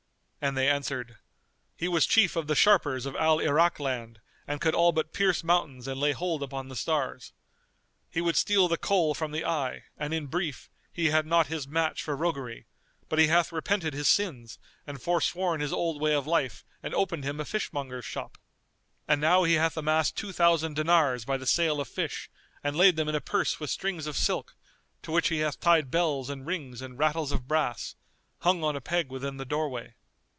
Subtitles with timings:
[0.43, 1.17] and they answered,
[1.77, 5.43] "He was chief of the sharpers of Al Irak land and could all but pierce
[5.43, 7.31] mountains and lay hold upon the stars.
[8.09, 11.67] He would steal the Kohl from the eye and, in brief, he had not his
[11.67, 12.65] match for roguery;
[13.07, 17.23] but he hath repented his sins and foresworn his old way of life and opened
[17.23, 18.39] him a fishmonger's shop.
[19.07, 22.31] And now he hath amassed two thousand dinars by the sale of fish
[22.63, 24.55] and laid them in a purse with strings of silk,
[25.03, 27.95] to which he hath tied bells and rings and rattles of brass,
[28.39, 29.93] hung on a peg within the doorway.